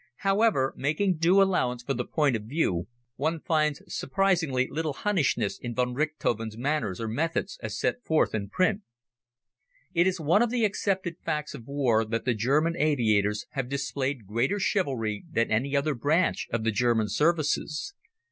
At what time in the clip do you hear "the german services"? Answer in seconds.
16.63-17.93